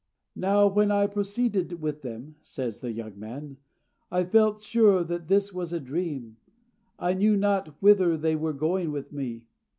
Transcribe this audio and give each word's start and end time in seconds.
"Now 0.35 0.65
when 0.65 0.89
I 0.89 1.05
proceeded 1.05 1.79
with 1.79 2.01
them," 2.01 2.37
says 2.41 2.81
the 2.81 2.91
young 2.91 3.19
man, 3.19 3.57
"I 4.09 4.23
felt 4.23 4.63
sure 4.63 5.03
that 5.03 5.27
this 5.27 5.53
was 5.53 5.71
a 5.73 5.79
dream, 5.79 6.37
and 6.97 7.19
knew 7.19 7.37
not 7.37 7.79
whither 7.83 8.17
they 8.17 8.35
were 8.35 8.53
going 8.53 8.91
with 8.91 9.13
me. 9.13 9.45